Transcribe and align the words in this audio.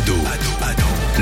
Ado, 0.00 0.14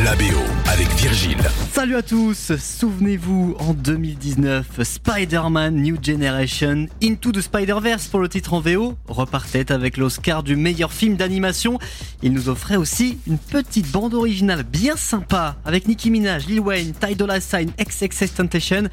la 0.04 0.14
BO 0.14 0.38
avec 0.70 0.86
Virgile. 0.94 1.42
Salut 1.72 1.96
à 1.96 2.02
tous, 2.02 2.52
souvenez-vous 2.56 3.56
en 3.58 3.74
2019, 3.74 4.84
Spider-Man 4.84 5.82
New 5.82 5.96
Generation 6.00 6.86
Into 7.02 7.32
the 7.32 7.40
Spider-Verse 7.40 8.06
pour 8.06 8.20
le 8.20 8.28
titre 8.28 8.54
en 8.54 8.60
VO 8.60 8.94
repartait 9.08 9.72
avec 9.72 9.96
l'Oscar 9.96 10.44
du 10.44 10.54
meilleur 10.54 10.92
film 10.92 11.16
d'animation. 11.16 11.80
Il 12.22 12.32
nous 12.32 12.48
offrait 12.48 12.76
aussi 12.76 13.18
une 13.26 13.38
petite 13.38 13.90
bande 13.90 14.14
originale 14.14 14.62
bien 14.62 14.94
sympa 14.96 15.56
avec 15.64 15.88
Nicki 15.88 16.12
Minaj, 16.12 16.46
Lil 16.46 16.60
Wayne, 16.60 16.92
Ty 16.92 17.16
Dolla 17.16 17.40
Sign, 17.40 17.72
XXXTentacion 17.80 18.84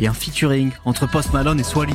et 0.00 0.08
un 0.08 0.14
featuring 0.14 0.72
entre 0.84 1.08
Post 1.08 1.32
Malone 1.32 1.60
et 1.60 1.64
Swally. 1.64 1.94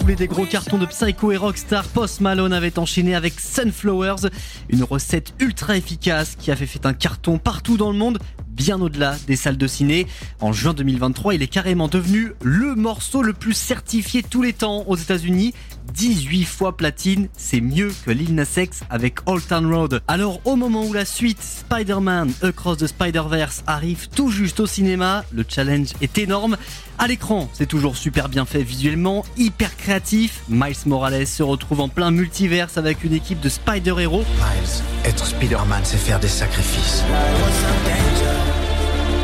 Foulée 0.00 0.16
des 0.16 0.28
gros 0.28 0.46
cartons 0.46 0.78
de 0.78 0.86
Psycho 0.86 1.30
et 1.30 1.36
Rockstar, 1.36 1.84
Post 1.84 2.22
Malone 2.22 2.54
avait 2.54 2.78
enchaîné 2.78 3.14
avec 3.14 3.38
Sunflowers, 3.38 4.30
une 4.70 4.82
recette 4.82 5.34
ultra 5.38 5.76
efficace 5.76 6.36
qui 6.36 6.50
a 6.50 6.56
fait, 6.56 6.86
un 6.86 6.94
carton 6.94 7.38
partout 7.38 7.76
dans 7.76 7.92
le 7.92 7.98
monde, 7.98 8.18
bien 8.48 8.80
au-delà 8.80 9.16
des 9.26 9.36
salles 9.36 9.58
de 9.58 9.66
ciné. 9.66 10.06
En 10.40 10.52
juin 10.52 10.72
2023, 10.72 11.34
il 11.34 11.42
est 11.42 11.48
carrément 11.48 11.86
devenu 11.86 12.32
le 12.42 12.74
morceau 12.76 13.22
le 13.22 13.34
plus 13.34 13.52
certifié 13.52 14.22
tous 14.22 14.40
les 14.40 14.54
temps 14.54 14.84
aux 14.86 14.96
États-Unis. 14.96 15.52
18 16.00 16.46
fois 16.46 16.78
platine, 16.78 17.28
c'est 17.36 17.60
mieux 17.60 17.92
que 18.06 18.10
Lil 18.10 18.34
Nas 18.34 18.58
avec 18.88 19.18
Old 19.26 19.46
Town 19.46 19.70
Road. 19.70 20.00
Alors 20.08 20.40
au 20.46 20.56
moment 20.56 20.86
où 20.86 20.94
la 20.94 21.04
suite 21.04 21.42
Spider-Man 21.42 22.32
Across 22.40 22.78
the 22.78 22.86
Spider-Verse 22.86 23.64
arrive 23.66 24.08
tout 24.08 24.30
juste 24.30 24.60
au 24.60 24.66
cinéma, 24.66 25.26
le 25.30 25.44
challenge 25.46 25.88
est 26.00 26.16
énorme. 26.16 26.56
À 26.98 27.06
l'écran, 27.06 27.50
c'est 27.52 27.66
toujours 27.66 27.98
super 27.98 28.30
bien 28.30 28.46
fait 28.46 28.62
visuellement, 28.62 29.26
hyper 29.36 29.76
créatif. 29.76 30.40
Miles 30.48 30.74
Morales 30.86 31.26
se 31.26 31.42
retrouve 31.42 31.80
en 31.80 31.90
plein 31.90 32.10
multiverse 32.10 32.78
avec 32.78 33.04
une 33.04 33.12
équipe 33.12 33.40
de 33.40 33.50
Spider-Héros. 33.50 34.24
Miles, 34.36 34.82
être 35.04 35.26
Spider-Man, 35.26 35.82
c'est 35.84 35.98
faire 35.98 36.18
des 36.18 36.28
sacrifices. 36.28 37.04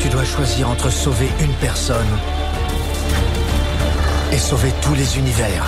Tu 0.00 0.10
dois 0.10 0.26
choisir 0.26 0.68
entre 0.68 0.90
sauver 0.90 1.30
une 1.40 1.54
personne 1.54 2.04
et 4.30 4.36
sauver 4.36 4.72
tous 4.82 4.94
les 4.94 5.16
univers. 5.16 5.64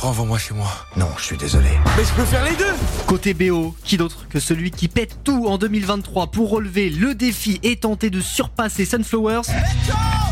Renvoie-moi 0.00 0.38
chez 0.38 0.54
moi. 0.54 0.68
Non, 0.96 1.08
je 1.18 1.24
suis 1.24 1.36
désolé. 1.36 1.70
Mais 1.96 2.04
je 2.04 2.12
peux 2.14 2.24
faire 2.24 2.44
les 2.44 2.54
deux 2.54 2.72
Côté 3.08 3.34
BO, 3.34 3.74
qui 3.82 3.96
d'autre 3.96 4.28
que 4.30 4.38
celui 4.38 4.70
qui 4.70 4.86
pète 4.86 5.18
tout 5.24 5.46
en 5.48 5.58
2023 5.58 6.28
pour 6.28 6.50
relever 6.50 6.88
le 6.88 7.16
défi 7.16 7.58
et 7.64 7.74
tenter 7.74 8.08
de 8.08 8.20
surpasser 8.20 8.84
Sunflowers? 8.84 9.42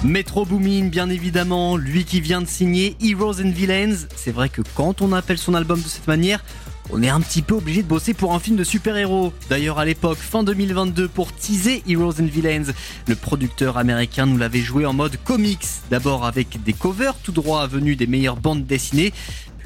Metro 0.05 0.47
Boomin, 0.47 0.86
bien 0.86 1.11
évidemment, 1.11 1.77
lui 1.77 2.05
qui 2.05 2.20
vient 2.20 2.42
de 2.42 2.47
signer 2.47 2.97
Heroes 3.03 3.41
and 3.41 3.50
Villains. 3.50 4.06
C'est 4.14 4.31
vrai 4.31 4.48
que 4.50 4.62
quand 4.77 5.03
on 5.03 5.12
appelle 5.12 5.39
son 5.39 5.55
album 5.55 5.83
de 5.83 5.89
cette 5.89 6.06
manière, 6.06 6.45
on 6.91 7.03
est 7.03 7.08
un 7.08 7.20
petit 7.20 7.42
peu 7.42 7.55
obligé 7.55 7.83
de 7.83 7.89
bosser 7.89 8.14
pour 8.14 8.34
un 8.34 8.39
film 8.39 8.56
de 8.56 8.62
super-héros. 8.62 9.33
D'ailleurs, 9.51 9.80
à 9.80 9.84
l'époque, 9.84 10.19
fin 10.19 10.45
2022, 10.45 11.08
pour 11.08 11.33
teaser 11.33 11.83
Heroes 11.89 12.20
and 12.20 12.28
Villains, 12.30 12.73
le 13.08 13.17
producteur 13.17 13.77
américain 13.78 14.27
nous 14.27 14.39
l'avait 14.39 14.61
joué 14.61 14.86
en 14.86 14.92
mode 14.92 15.17
comics. 15.25 15.67
D'abord 15.91 16.25
avec 16.25 16.62
des 16.62 16.73
covers 16.73 17.17
tout 17.17 17.33
droit 17.33 17.67
venus 17.67 17.97
des 17.97 18.06
meilleures 18.06 18.36
bandes 18.36 18.64
dessinées, 18.64 19.12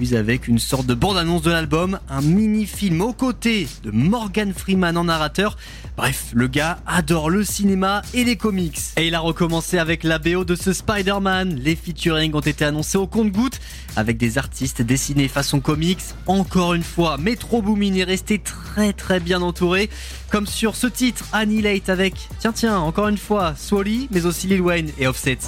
avec 0.00 0.48
une 0.48 0.58
sorte 0.58 0.86
de 0.86 0.94
bande-annonce 0.94 1.42
de 1.42 1.50
l'album, 1.50 2.00
un 2.08 2.22
mini-film 2.22 3.02
aux 3.02 3.12
côtés 3.12 3.68
de 3.82 3.90
Morgan 3.90 4.54
Freeman 4.54 4.96
en 4.96 5.04
narrateur. 5.04 5.58
Bref, 5.96 6.30
le 6.32 6.46
gars 6.46 6.78
adore 6.86 7.28
le 7.28 7.44
cinéma 7.44 8.00
et 8.14 8.24
les 8.24 8.36
comics. 8.36 8.78
Et 8.96 9.08
il 9.08 9.14
a 9.14 9.20
recommencé 9.20 9.76
avec 9.76 10.02
la 10.02 10.18
BO 10.18 10.44
de 10.44 10.54
ce 10.54 10.72
Spider-Man. 10.72 11.54
Les 11.54 11.76
featuring 11.76 12.32
ont 12.34 12.40
été 12.40 12.64
annoncés 12.64 12.96
au 12.96 13.06
compte-gouttes 13.06 13.60
avec 13.94 14.16
des 14.16 14.38
artistes 14.38 14.80
dessinés 14.80 15.28
façon 15.28 15.60
comics. 15.60 16.00
Encore 16.26 16.72
une 16.72 16.82
fois, 16.82 17.18
Metro 17.18 17.60
Boomin 17.60 17.94
est 17.94 18.04
resté 18.04 18.38
très 18.38 18.94
très 18.94 19.20
bien 19.20 19.42
entouré. 19.42 19.90
Comme 20.30 20.46
sur 20.46 20.76
ce 20.76 20.86
titre, 20.86 21.26
Annihilate 21.32 21.90
avec, 21.90 22.14
tiens 22.38 22.52
tiens, 22.52 22.78
encore 22.78 23.08
une 23.08 23.18
fois, 23.18 23.54
Swally, 23.54 24.08
mais 24.10 24.24
aussi 24.24 24.46
Lil 24.46 24.62
Wayne 24.62 24.90
et 24.98 25.06
Offset. 25.06 25.38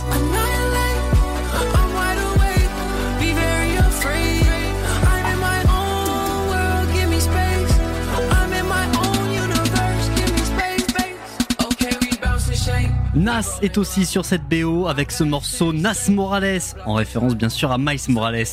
Nas 13.14 13.58
est 13.60 13.76
aussi 13.76 14.06
sur 14.06 14.24
cette 14.24 14.48
BO 14.48 14.86
avec 14.86 15.12
ce 15.12 15.22
morceau 15.22 15.74
Nas 15.74 16.08
Morales, 16.08 16.62
en 16.86 16.94
référence 16.94 17.34
bien 17.34 17.50
sûr 17.50 17.70
à 17.70 17.76
Miles 17.76 18.00
Morales. 18.08 18.46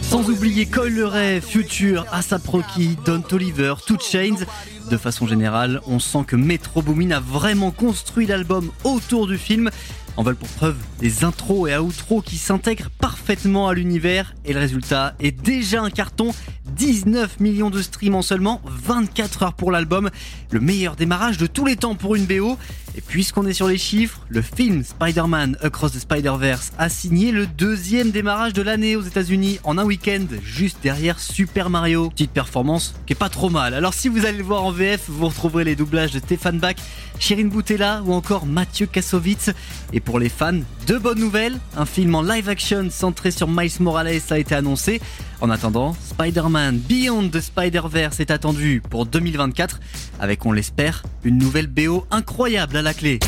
Sans 0.00 0.30
oublier 0.30 0.64
Coil 0.64 1.04
Ray, 1.04 1.40
Future, 1.42 2.06
ASAP 2.10 2.46
Rocky, 2.46 2.96
Don 3.04 3.20
Toliver, 3.20 3.74
Two 3.86 3.98
Chains. 4.00 4.46
De 4.90 4.96
façon 4.96 5.26
générale, 5.26 5.82
on 5.86 5.98
sent 5.98 6.24
que 6.26 6.34
Metro 6.34 6.80
Boomin 6.80 7.10
a 7.10 7.20
vraiment 7.20 7.70
construit 7.70 8.26
l'album 8.26 8.70
autour 8.84 9.26
du 9.26 9.36
film. 9.36 9.70
En 10.18 10.24
veulent 10.24 10.34
pour 10.34 10.48
preuve 10.48 10.74
des 10.98 11.22
intros 11.22 11.70
et 11.70 11.76
outros 11.76 12.22
qui 12.22 12.38
s'intègrent 12.38 12.90
parfaitement 12.90 13.68
à 13.68 13.74
l'univers 13.74 14.34
et 14.44 14.52
le 14.52 14.58
résultat 14.58 15.14
est 15.20 15.30
déjà 15.30 15.80
un 15.80 15.90
carton. 15.90 16.34
19 16.74 17.38
millions 17.38 17.70
de 17.70 17.80
streams 17.80 18.16
en 18.16 18.22
seulement 18.22 18.60
24 18.64 19.44
heures 19.44 19.54
pour 19.54 19.70
l'album. 19.70 20.10
Le 20.50 20.58
meilleur 20.58 20.96
démarrage 20.96 21.38
de 21.38 21.46
tous 21.46 21.64
les 21.64 21.76
temps 21.76 21.94
pour 21.94 22.16
une 22.16 22.26
BO. 22.26 22.58
Et 22.98 23.00
puisqu'on 23.00 23.46
est 23.46 23.52
sur 23.52 23.68
les 23.68 23.78
chiffres, 23.78 24.18
le 24.28 24.42
film 24.42 24.82
Spider-Man 24.82 25.56
Across 25.62 25.92
the 25.92 26.00
Spider-Verse 26.00 26.72
a 26.78 26.88
signé 26.88 27.30
le 27.30 27.46
deuxième 27.46 28.10
démarrage 28.10 28.54
de 28.54 28.60
l'année 28.60 28.96
aux 28.96 29.02
États-Unis 29.02 29.60
en 29.62 29.78
un 29.78 29.84
week-end, 29.84 30.26
juste 30.42 30.78
derrière 30.82 31.20
Super 31.20 31.70
Mario. 31.70 32.10
Petite 32.10 32.32
performance 32.32 32.96
qui 33.06 33.12
est 33.12 33.16
pas 33.16 33.28
trop 33.28 33.50
mal. 33.50 33.72
Alors 33.74 33.94
si 33.94 34.08
vous 34.08 34.26
allez 34.26 34.38
le 34.38 34.42
voir 34.42 34.64
en 34.64 34.72
VF, 34.72 35.04
vous 35.06 35.28
retrouverez 35.28 35.62
les 35.62 35.76
doublages 35.76 36.10
de 36.10 36.18
Stéphane 36.18 36.58
Bach, 36.58 36.74
Shirin 37.20 37.46
Boutella 37.46 38.02
ou 38.04 38.12
encore 38.14 38.46
Mathieu 38.46 38.86
Kassovitz. 38.86 39.52
Et 39.92 40.00
pour 40.00 40.18
les 40.18 40.28
fans, 40.28 40.58
deux 40.88 40.98
bonnes 40.98 41.20
nouvelles. 41.20 41.56
Un 41.76 41.86
film 41.86 42.16
en 42.16 42.22
live 42.22 42.48
action 42.48 42.88
centré 42.90 43.30
sur 43.30 43.46
Miles 43.46 43.70
Morales 43.78 44.22
a 44.28 44.38
été 44.40 44.56
annoncé. 44.56 45.00
En 45.40 45.50
attendant, 45.50 45.94
Spider-Man 46.10 46.78
Beyond 46.78 47.28
the 47.28 47.40
Spider-Verse 47.40 48.18
est 48.18 48.32
attendu 48.32 48.82
pour 48.90 49.06
2024 49.06 49.78
avec, 50.20 50.44
on 50.46 50.52
l'espère, 50.52 51.02
une 51.24 51.38
nouvelle 51.38 51.66
BO 51.66 52.06
incroyable 52.10 52.76
à 52.76 52.82
la 52.82 52.94
clé. 52.94 53.18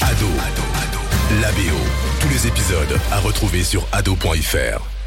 Ado, 0.00 0.26
la 1.40 1.50
BO. 1.52 1.78
Tous 2.20 2.28
les 2.28 2.46
épisodes 2.46 2.98
à 3.12 3.20
retrouver 3.20 3.62
sur 3.62 3.86
ado.fr. 3.92 4.97